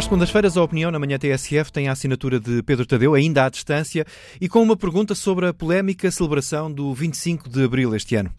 Às 0.00 0.04
segundas-feiras, 0.04 0.56
a 0.56 0.62
opinião 0.62 0.90
na 0.90 0.98
manhã 0.98 1.18
TSF 1.18 1.70
tem 1.70 1.86
a 1.86 1.92
assinatura 1.92 2.40
de 2.40 2.62
Pedro 2.62 2.86
Tadeu, 2.86 3.12
ainda 3.12 3.44
à 3.44 3.50
distância, 3.50 4.06
e 4.40 4.48
com 4.48 4.62
uma 4.62 4.74
pergunta 4.74 5.14
sobre 5.14 5.46
a 5.46 5.52
polémica 5.52 6.10
celebração 6.10 6.72
do 6.72 6.94
25 6.94 7.50
de 7.50 7.62
abril 7.62 7.94
este 7.94 8.16
ano. 8.16 8.32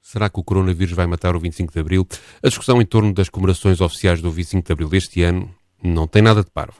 Será 0.00 0.30
que 0.30 0.38
o 0.38 0.44
coronavírus 0.44 0.94
vai 0.94 1.08
matar 1.08 1.34
o 1.34 1.40
25 1.40 1.72
de 1.72 1.80
abril? 1.80 2.06
A 2.40 2.46
discussão 2.46 2.80
em 2.80 2.86
torno 2.86 3.12
das 3.12 3.28
comemorações 3.28 3.80
oficiais 3.80 4.22
do 4.22 4.30
25 4.30 4.64
de 4.64 4.72
abril 4.72 4.88
deste 4.88 5.20
ano 5.24 5.52
não 5.82 6.06
tem 6.06 6.22
nada 6.22 6.44
de 6.44 6.50
parvo. 6.52 6.76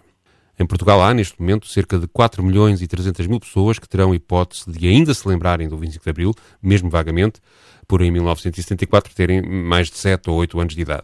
Em 0.57 0.65
Portugal 0.65 1.03
há, 1.03 1.13
neste 1.13 1.41
momento, 1.41 1.67
cerca 1.67 1.99
de 1.99 2.07
4 2.07 2.41
milhões 2.41 2.81
e 2.81 2.87
300 2.87 3.27
mil 3.27 3.41
pessoas 3.41 3.81
que 3.81 3.89
terão 3.89 4.15
hipótese 4.15 4.71
de 4.71 4.87
ainda 4.87 5.13
se 5.13 5.27
lembrarem 5.27 5.69
do 5.69 5.77
25 5.77 6.05
de 6.05 6.11
abril, 6.11 6.33
mesmo 6.63 6.89
vagamente, 6.89 7.41
por 7.89 8.01
em 8.01 8.13
1974 8.13 9.13
terem 9.13 9.43
mais 9.43 9.91
de 9.91 9.99
7 9.99 10.31
ou 10.31 10.37
8 10.37 10.61
anos 10.61 10.77
de 10.77 10.83
idade. 10.83 11.03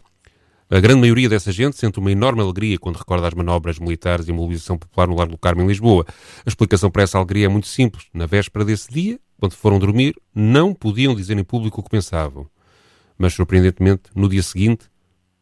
A 0.69 0.81
grande 0.81 1.01
maioria 1.01 1.29
dessa 1.29 1.53
gente 1.53 1.77
sente 1.77 2.01
uma 2.01 2.11
enorme 2.11 2.43
alegria 2.43 2.77
quando 2.77 2.97
recorda 2.97 3.29
as 3.29 3.35
manobras 3.35 3.79
militares 3.79 4.27
e 4.27 4.33
a 4.33 4.35
mobilização 4.35 4.77
popular 4.77 5.07
no 5.07 5.15
Largo 5.15 5.33
do 5.33 5.39
Carmo 5.39 5.63
em 5.63 5.67
Lisboa. 5.67 6.05
A 6.45 6.49
explicação 6.49 6.91
para 6.91 7.05
essa 7.05 7.17
alegria 7.19 7.47
é 7.47 7.49
muito 7.49 7.69
simples. 7.69 8.07
Na 8.13 8.27
véspera 8.27 8.65
desse 8.65 8.91
dia, 8.91 9.21
quando 9.39 9.53
foram 9.53 9.79
dormir, 9.79 10.17
não 10.35 10.75
podiam 10.75 11.15
dizer 11.15 11.39
em 11.39 11.45
público 11.45 11.81
o 11.81 11.85
que 11.85 11.91
pensavam. 11.91 12.49
Mas, 13.17 13.33
surpreendentemente, 13.33 14.03
no 14.13 14.29
dia 14.29 14.43
seguinte, 14.43 14.87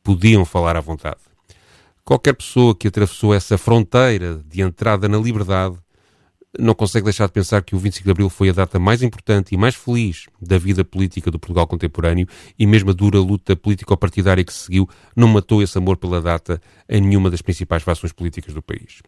podiam 0.02 0.44
falar 0.44 0.76
à 0.76 0.80
vontade. 0.80 1.20
Qualquer 2.04 2.34
pessoa 2.34 2.74
que 2.74 2.88
atravessou 2.88 3.32
essa 3.32 3.56
fronteira 3.56 4.42
de 4.46 4.60
entrada 4.60 5.08
na 5.08 5.16
liberdade 5.16 5.78
não 6.58 6.74
consegue 6.74 7.04
deixar 7.04 7.26
de 7.26 7.32
pensar 7.32 7.62
que 7.62 7.74
o 7.74 7.78
25 7.78 8.04
de 8.04 8.10
Abril 8.10 8.28
foi 8.28 8.48
a 8.48 8.52
data 8.52 8.78
mais 8.78 9.02
importante 9.02 9.54
e 9.54 9.58
mais 9.58 9.74
feliz 9.74 10.26
da 10.40 10.58
vida 10.58 10.84
política 10.84 11.30
do 11.30 11.38
Portugal 11.38 11.66
contemporâneo 11.66 12.26
e 12.58 12.66
mesmo 12.66 12.90
a 12.90 12.92
dura 12.92 13.18
luta 13.18 13.56
político-partidária 13.56 14.44
que 14.44 14.52
se 14.52 14.66
seguiu 14.66 14.88
não 15.16 15.28
matou 15.28 15.62
esse 15.62 15.76
amor 15.76 15.96
pela 15.96 16.20
data 16.20 16.60
em 16.88 17.00
nenhuma 17.00 17.30
das 17.30 17.42
principais 17.42 17.82
fações 17.82 18.12
políticas 18.12 18.54
do 18.54 18.62
país. 18.62 19.02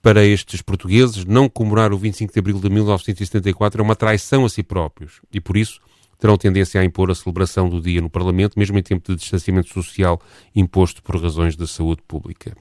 Para 0.00 0.24
estes 0.24 0.62
portugueses, 0.62 1.24
não 1.24 1.48
comemorar 1.48 1.92
o 1.92 1.98
25 1.98 2.32
de 2.32 2.38
Abril 2.38 2.60
de 2.60 2.70
1974 2.70 3.80
é 3.80 3.84
uma 3.84 3.96
traição 3.96 4.44
a 4.44 4.48
si 4.48 4.62
próprios 4.62 5.20
e, 5.32 5.40
por 5.40 5.56
isso, 5.56 5.80
terão 6.18 6.36
tendência 6.36 6.80
a 6.80 6.84
impor 6.84 7.10
a 7.10 7.14
celebração 7.14 7.68
do 7.68 7.80
dia 7.80 8.00
no 8.00 8.08
Parlamento, 8.08 8.56
mesmo 8.56 8.78
em 8.78 8.82
tempo 8.82 9.10
de 9.10 9.18
distanciamento 9.18 9.72
social 9.72 10.20
imposto 10.54 11.02
por 11.02 11.20
razões 11.20 11.56
de 11.56 11.66
saúde 11.66 12.02
pública. 12.06 12.56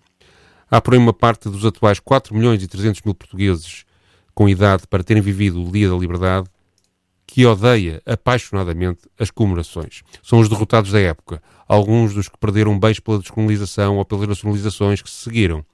Há, 0.69 0.81
porém, 0.81 0.99
uma 0.99 1.13
parte 1.13 1.47
dos 1.47 1.63
atuais 1.63 1.99
4 1.99 2.33
milhões 2.35 2.63
e 2.63 2.67
300 2.67 3.03
mil 3.03 3.13
portugueses 3.13 3.85
com 4.35 4.49
idade 4.49 4.83
para 4.87 5.03
terem 5.03 5.23
vivido 5.23 5.63
o 5.63 5.71
Dia 5.71 5.89
da 5.89 5.95
Liberdade, 5.95 6.47
que 7.25 7.45
odeia 7.45 8.01
apaixonadamente 8.05 8.99
as 9.17 9.31
comemorações. 9.31 10.03
São 10.21 10.39
os 10.39 10.49
derrotados 10.49 10.91
da 10.91 10.99
época, 10.99 11.41
alguns 11.67 12.13
dos 12.13 12.29
que 12.29 12.37
perderam 12.37 12.77
bens 12.77 12.99
pela 12.99 13.17
descolonização 13.17 13.97
ou 13.97 14.05
pelas 14.05 14.27
nacionalizações 14.27 15.01
que 15.01 15.09
se 15.09 15.23
seguiram. 15.23 15.65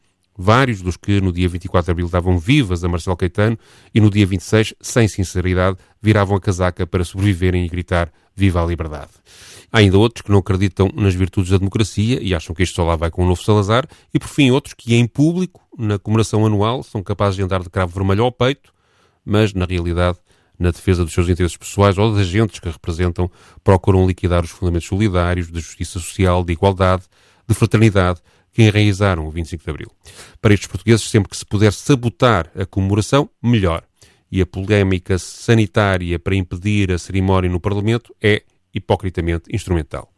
Vários 0.44 0.82
dos 0.82 0.98
que 0.98 1.22
no 1.22 1.32
dia 1.32 1.48
24 1.48 1.86
de 1.86 1.92
abril 1.92 2.10
davam 2.10 2.40
vivas 2.40 2.84
a 2.84 2.90
Marcelo 2.90 3.16
Caetano 3.16 3.60
e 3.94 4.02
no 4.02 4.10
dia 4.10 4.26
26, 4.26 4.74
sem 4.82 5.08
sinceridade, 5.08 5.78
viravam 6.02 6.36
a 6.36 6.42
casaca 6.42 6.88
para 6.88 7.04
sobreviverem 7.04 7.64
e 7.64 7.70
gritar 7.70 8.12
Viva 8.36 8.64
a 8.64 8.66
liberdade. 8.66 9.12
Há 9.72 9.78
ainda 9.78 10.00
outros 10.00 10.24
que 10.24 10.32
não 10.32 10.40
acreditam 10.40 10.90
nas 10.96 11.14
virtudes 11.14 11.52
da 11.52 11.60
democracia 11.60 12.20
e 12.20 12.34
acham 12.34 12.56
que 12.56 12.64
isto 12.64 12.74
só 12.74 12.84
lá 12.84 12.96
vai 12.96 13.12
com 13.12 13.24
o 13.24 13.28
novo 13.28 13.44
Salazar, 13.44 13.86
e 14.12 14.18
por 14.18 14.30
fim 14.30 14.50
outros 14.50 14.74
que 14.74 14.96
em 14.96 15.06
público, 15.06 15.62
na 15.78 16.00
comemoração 16.00 16.44
anual, 16.44 16.82
são 16.82 17.04
capazes 17.04 17.36
de 17.36 17.44
andar 17.44 17.62
de 17.62 17.70
cravo 17.70 17.94
vermelho 17.94 18.24
ao 18.24 18.32
peito, 18.32 18.74
mas 19.24 19.54
na 19.54 19.66
realidade, 19.66 20.18
na 20.58 20.72
defesa 20.72 21.04
dos 21.04 21.14
seus 21.14 21.30
interesses 21.30 21.56
pessoais 21.56 22.00
ou 22.00 22.10
das 22.14 22.22
agentes 22.22 22.60
que 22.60 22.68
representam, 22.68 23.30
procuram 23.64 24.08
liquidar 24.08 24.44
os 24.44 24.50
fundamentos 24.50 24.88
solidários, 24.88 25.52
de 25.52 25.60
justiça 25.60 26.00
social, 26.00 26.44
de 26.44 26.54
igualdade, 26.54 27.04
de 27.48 27.54
fraternidade, 27.54 28.22
que 28.52 28.64
enraizaram 28.64 29.26
o 29.26 29.32
25 29.32 29.64
de 29.64 29.70
Abril. 29.70 29.92
Para 30.42 30.54
estes 30.54 30.68
portugueses, 30.68 31.10
sempre 31.10 31.30
que 31.30 31.38
se 31.38 31.46
puder 31.46 31.72
sabotar 31.72 32.52
a 32.56 32.66
comemoração, 32.66 33.30
melhor 33.42 33.84
e 34.32 34.42
a 34.42 34.46
polémica 34.46 35.18
sanitária 35.18 36.18
para 36.18 36.36
impedir 36.36 36.92
a 36.92 36.98
cerimónia 36.98 37.50
no 37.50 37.60
Parlamento 37.60 38.16
é 38.22 38.44
hipocritamente 38.74 39.54
instrumental. 39.54 40.10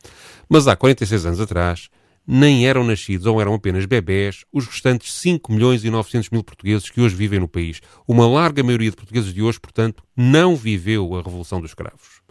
Mas 0.47 0.67
há 0.67 0.75
46 0.75 1.25
anos 1.25 1.39
atrás, 1.39 1.89
nem 2.25 2.67
eram 2.67 2.83
nascidos 2.83 3.25
ou 3.25 3.41
eram 3.41 3.55
apenas 3.55 3.85
bebés 3.85 4.45
os 4.51 4.65
restantes 4.67 5.13
5 5.13 5.51
milhões 5.51 5.83
e 5.83 5.89
900 5.89 6.29
mil 6.29 6.43
portugueses 6.43 6.89
que 6.89 7.01
hoje 7.01 7.15
vivem 7.15 7.39
no 7.39 7.47
país. 7.47 7.81
Uma 8.07 8.27
larga 8.27 8.63
maioria 8.63 8.91
de 8.91 8.95
portugueses 8.95 9.33
de 9.33 9.41
hoje, 9.41 9.59
portanto, 9.59 10.03
não 10.15 10.55
viveu 10.55 11.15
a 11.15 11.21
Revolução 11.21 11.59
dos 11.59 11.71
Escravos. 11.71 12.22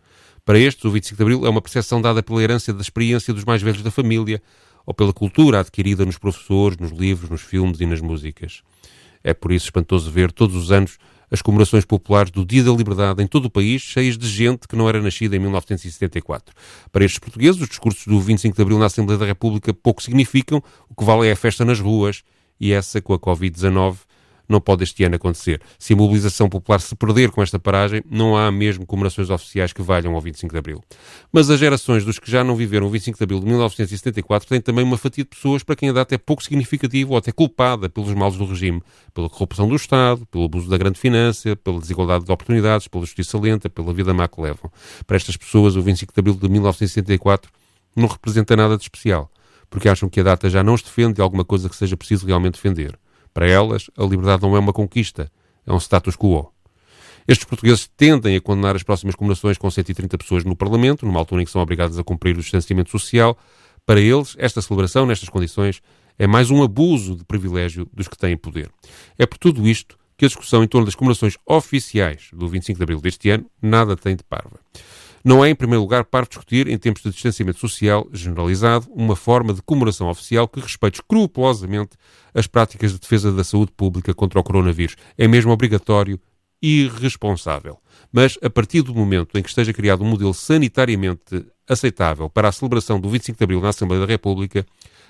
Para 0.44 0.58
estes, 0.58 0.84
o 0.84 0.90
25 0.90 1.16
de 1.16 1.22
Abril 1.22 1.46
é 1.46 1.48
uma 1.48 1.62
percepção 1.62 2.02
dada 2.02 2.20
pela 2.20 2.42
herança 2.42 2.72
da 2.72 2.82
experiência 2.82 3.32
dos 3.32 3.44
mais 3.44 3.62
velhos 3.62 3.82
da 3.82 3.92
família 3.92 4.42
ou 4.84 4.92
pela 4.92 5.12
cultura 5.12 5.60
adquirida 5.60 6.04
nos 6.04 6.18
professores, 6.18 6.78
nos 6.78 6.90
livros, 6.90 7.30
nos 7.30 7.42
filmes 7.42 7.80
e 7.80 7.86
nas 7.86 8.00
músicas. 8.00 8.62
É 9.22 9.32
por 9.32 9.52
isso 9.52 9.66
espantoso 9.66 10.10
ver 10.10 10.32
todos 10.32 10.56
os 10.56 10.72
anos 10.72 10.98
as 11.30 11.40
comemorações 11.40 11.84
populares 11.84 12.30
do 12.30 12.44
Dia 12.44 12.64
da 12.64 12.72
Liberdade 12.72 13.22
em 13.22 13.26
todo 13.26 13.46
o 13.46 13.50
país, 13.50 13.80
cheias 13.80 14.18
de 14.18 14.28
gente 14.28 14.68
que 14.68 14.76
não 14.76 14.86
era 14.86 15.00
nascida 15.00 15.34
em 15.34 15.38
1974. 15.38 16.54
Para 16.90 17.04
estes 17.04 17.20
portugueses, 17.20 17.58
os 17.62 17.68
discursos 17.68 18.04
do 18.06 18.20
25 18.20 18.54
de 18.54 18.60
Abril 18.60 18.78
na 18.78 18.86
Assembleia 18.86 19.18
da 19.18 19.24
República 19.24 19.72
pouco 19.72 20.02
significam, 20.02 20.62
o 20.90 20.94
que 20.94 21.04
vale 21.04 21.28
é 21.28 21.32
a 21.32 21.36
festa 21.36 21.64
nas 21.64 21.80
ruas, 21.80 22.22
e 22.60 22.72
essa, 22.72 23.00
com 23.00 23.14
a 23.14 23.18
Covid-19, 23.18 23.96
não 24.52 24.60
pode 24.60 24.84
este 24.84 25.02
ano 25.02 25.16
acontecer. 25.16 25.60
Se 25.78 25.94
a 25.94 25.96
mobilização 25.96 26.48
popular 26.48 26.80
se 26.80 26.94
perder 26.94 27.30
com 27.30 27.42
esta 27.42 27.58
paragem, 27.58 28.02
não 28.08 28.36
há 28.36 28.52
mesmo 28.52 28.86
comemorações 28.86 29.30
oficiais 29.30 29.72
que 29.72 29.82
valham 29.82 30.14
ao 30.14 30.20
25 30.20 30.52
de 30.52 30.58
Abril. 30.58 30.84
Mas 31.32 31.50
as 31.50 31.58
gerações 31.58 32.04
dos 32.04 32.18
que 32.18 32.30
já 32.30 32.44
não 32.44 32.54
viveram 32.54 32.86
o 32.86 32.90
25 32.90 33.18
de 33.18 33.24
Abril 33.24 33.40
de 33.40 33.46
1974 33.46 34.48
têm 34.48 34.60
também 34.60 34.84
uma 34.84 34.96
fatia 34.96 35.24
de 35.24 35.30
pessoas 35.30 35.62
para 35.62 35.74
quem 35.74 35.88
a 35.88 35.92
data 35.92 36.14
é 36.14 36.18
pouco 36.18 36.42
significativa 36.42 37.10
ou 37.10 37.16
até 37.16 37.32
culpada 37.32 37.88
pelos 37.88 38.12
males 38.14 38.36
do 38.36 38.44
regime, 38.44 38.82
pela 39.12 39.28
corrupção 39.28 39.66
do 39.66 39.74
Estado, 39.74 40.26
pelo 40.26 40.44
abuso 40.44 40.68
da 40.68 40.76
grande 40.76 40.98
finança, 40.98 41.56
pela 41.56 41.80
desigualdade 41.80 42.24
de 42.24 42.32
oportunidades, 42.32 42.86
pela 42.86 43.04
justiça 43.04 43.38
lenta, 43.38 43.68
pela 43.68 43.92
vida 43.92 44.12
má 44.12 44.28
que 44.28 44.40
levam. 44.40 44.70
Para 45.06 45.16
estas 45.16 45.36
pessoas, 45.36 45.76
o 45.76 45.82
25 45.82 46.12
de 46.12 46.20
Abril 46.20 46.34
de 46.34 46.48
1974 46.48 47.50
não 47.96 48.08
representa 48.08 48.56
nada 48.56 48.76
de 48.76 48.82
especial, 48.82 49.30
porque 49.70 49.88
acham 49.88 50.08
que 50.08 50.20
a 50.20 50.22
data 50.22 50.48
já 50.50 50.62
não 50.62 50.74
os 50.74 50.82
defende 50.82 51.14
de 51.14 51.22
alguma 51.22 51.44
coisa 51.44 51.68
que 51.68 51.76
seja 51.76 51.96
preciso 51.96 52.26
realmente 52.26 52.54
defender. 52.54 52.98
Para 53.32 53.48
elas, 53.48 53.90
a 53.96 54.02
liberdade 54.02 54.42
não 54.42 54.56
é 54.56 54.58
uma 54.58 54.72
conquista, 54.72 55.30
é 55.66 55.72
um 55.72 55.78
status 55.78 56.16
quo. 56.16 56.52
Estes 57.26 57.46
portugueses 57.46 57.88
tendem 57.96 58.36
a 58.36 58.40
condenar 58.40 58.74
as 58.74 58.82
próximas 58.82 59.14
comemorações 59.14 59.56
com 59.56 59.70
130 59.70 60.18
pessoas 60.18 60.44
no 60.44 60.56
Parlamento, 60.56 61.06
numa 61.06 61.20
altura 61.20 61.42
em 61.42 61.44
que 61.44 61.50
são 61.50 61.62
obrigados 61.62 61.98
a 61.98 62.04
cumprir 62.04 62.36
o 62.36 62.40
distanciamento 62.40 62.90
social. 62.90 63.38
Para 63.86 64.00
eles, 64.00 64.34
esta 64.38 64.60
celebração, 64.60 65.06
nestas 65.06 65.28
condições, 65.28 65.80
é 66.18 66.26
mais 66.26 66.50
um 66.50 66.62
abuso 66.62 67.16
de 67.16 67.24
privilégio 67.24 67.88
dos 67.92 68.08
que 68.08 68.16
têm 68.16 68.36
poder. 68.36 68.70
É 69.18 69.24
por 69.24 69.38
tudo 69.38 69.66
isto 69.66 69.96
que 70.16 70.24
a 70.24 70.28
discussão 70.28 70.62
em 70.62 70.68
torno 70.68 70.84
das 70.84 70.94
comemorações 70.94 71.36
oficiais 71.46 72.28
do 72.32 72.48
25 72.48 72.76
de 72.76 72.82
abril 72.82 73.00
deste 73.00 73.30
ano 73.30 73.46
nada 73.60 73.96
tem 73.96 74.14
de 74.14 74.24
parva. 74.24 74.60
Não 75.24 75.44
é, 75.44 75.50
em 75.50 75.54
primeiro 75.54 75.82
lugar, 75.82 76.04
para 76.04 76.26
discutir, 76.26 76.66
em 76.66 76.76
tempos 76.76 77.02
de 77.02 77.10
distanciamento 77.10 77.58
social 77.58 78.08
generalizado, 78.12 78.88
uma 78.90 79.14
forma 79.14 79.54
de 79.54 79.62
comemoração 79.62 80.08
oficial 80.08 80.48
que 80.48 80.60
respeite 80.60 81.00
escrupulosamente 81.00 81.96
as 82.34 82.46
práticas 82.46 82.92
de 82.92 82.98
defesa 82.98 83.30
da 83.30 83.44
saúde 83.44 83.72
pública 83.76 84.12
contra 84.12 84.40
o 84.40 84.42
coronavírus. 84.42 84.96
É 85.16 85.28
mesmo 85.28 85.52
obrigatório 85.52 86.18
e 86.60 86.84
irresponsável. 86.84 87.78
Mas, 88.12 88.38
a 88.42 88.50
partir 88.50 88.82
do 88.82 88.94
momento 88.94 89.38
em 89.38 89.42
que 89.42 89.48
esteja 89.48 89.72
criado 89.72 90.02
um 90.02 90.08
modelo 90.08 90.34
sanitariamente 90.34 91.44
aceitável 91.68 92.28
para 92.28 92.48
a 92.48 92.52
celebração 92.52 93.00
do 93.00 93.08
25 93.08 93.38
de 93.38 93.44
Abril 93.44 93.60
na 93.60 93.68
Assembleia 93.68 94.04
da 94.04 94.10
República, 94.10 94.66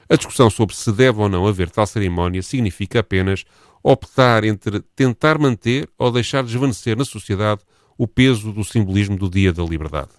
a 0.09 0.17
discussão 0.17 0.50
sobre 0.50 0.75
se 0.75 0.93
deve 0.93 1.21
ou 1.21 1.29
não 1.29 1.47
haver 1.47 1.71
tal 1.71 1.87
cerimónia 1.87 2.43
significa 2.43 3.00
apenas 3.00 3.44
optar 3.83 4.44
entre 4.44 4.81
tentar 4.94 5.39
manter 5.39 5.89
ou 5.99 6.11
deixar 6.11 6.44
desvanecer 6.44 6.97
na 6.97 7.05
sociedade 7.05 7.62
o 8.03 8.09
peso 8.09 8.51
do 8.51 8.65
simbolismo 8.65 9.17
do 9.17 9.31
Dia 9.31 9.53
da 9.53 9.63
Liberdade. 9.63 10.11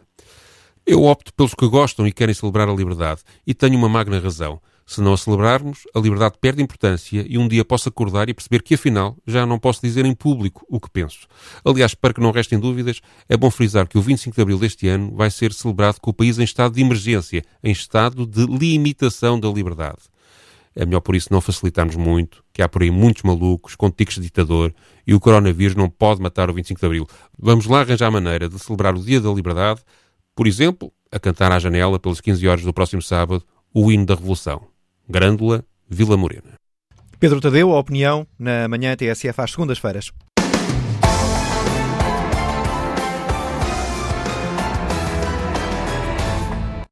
Eu 0.86 1.04
opto 1.04 1.34
pelos 1.34 1.54
que 1.54 1.68
gostam 1.68 2.07
e 2.07 2.13
querem 2.13 2.34
celebrar 2.34 2.69
a 2.69 2.74
liberdade, 2.74 3.19
e 3.46 3.54
tenho 3.54 3.78
uma 3.78 3.90
magna 3.90 4.22
razão. 4.22 4.62
Se 4.86 5.02
não 5.02 5.12
a 5.12 5.18
celebrarmos, 5.18 5.80
a 5.94 6.00
liberdade 6.00 6.36
perde 6.40 6.63
importância 6.63 7.25
e 7.28 7.38
um 7.38 7.46
dia 7.46 7.66
posso 7.66 7.90
acordar 7.90 8.30
e 8.30 8.34
perceber 8.34 8.63
que, 8.63 8.75
afinal, 8.75 9.18
já 9.28 9.46
não 9.46 9.60
posso 9.60 9.81
dizer 9.81 10.06
em 10.06 10.16
público 10.16 10.66
o 10.69 10.80
que 10.80 10.90
penso. 10.90 11.28
Aliás, 11.66 11.94
para 11.94 12.13
que 12.13 12.22
não 12.22 12.31
restem 12.31 12.57
dúvidas, 12.57 13.02
é 13.28 13.36
bom 13.36 13.52
frisar 13.52 13.86
que 13.86 13.98
o 13.98 14.02
25 14.02 14.34
de 14.34 14.42
abril 14.42 14.60
deste 14.60 14.88
ano 14.88 15.13
vai 15.13 15.30
ser 15.30 15.52
celebrado 15.52 16.00
com 16.00 16.12
o 16.12 16.13
país 16.13 16.40
em 16.40 16.44
estado 16.44 16.75
de 16.75 16.81
emergência, 16.81 17.44
em 17.62 17.72
estado 17.74 18.25
de 18.25 18.46
limitação 18.46 19.38
da 19.38 19.50
liberdade. 19.50 20.12
É 20.75 20.86
melhor 20.86 21.02
por 21.02 21.16
isso 21.16 21.30
não 21.31 21.40
facilitarmos 21.40 21.96
muito, 21.96 22.44
que 22.52 22.62
há 22.62 22.70
por 22.70 22.81
aí 22.81 22.90
muitos 22.90 23.24
malucos 23.24 23.75
com 23.75 23.92
tiques 23.92 24.16
de 24.16 24.22
ditador 24.22 24.74
e 25.06 25.14
o 25.14 25.20
coronavírus 25.20 25.75
não 25.75 25.90
pode 25.90 26.22
matar 26.22 26.50
o 26.50 26.54
25 26.54 26.80
de 26.80 26.86
Abril. 26.86 27.08
Vamos 27.38 27.66
lá 27.66 27.81
arranjar 27.81 28.08
a 28.08 28.12
maneira 28.12 28.50
de 28.50 28.58
celebrar 28.58 28.96
o 28.96 29.04
Dia 29.04 29.22
da 29.22 29.30
Liberdade, 29.30 29.81
por 30.36 30.48
exemplo, 30.48 30.92
a 31.12 31.20
cantar 31.20 31.52
à 31.52 31.60
janela 31.60 32.00
pelas 32.00 32.20
15 32.20 32.48
horas 32.48 32.64
do 32.64 32.74
próximo 32.74 33.02
sábado 33.02 33.44
o 33.74 33.92
hino 33.92 34.06
da 34.06 34.16
Revolução. 34.16 34.68
Grândola, 35.08 35.64
Vila 35.88 36.18
Morena. 36.18 36.54
Pedro 37.19 37.40
Tadeu, 37.40 37.72
a 37.72 37.80
opinião 37.80 38.28
na 38.38 38.68
manhã 38.68 38.96
TSF 38.96 39.40
às 39.40 39.52
segundas-feiras. 39.52 40.12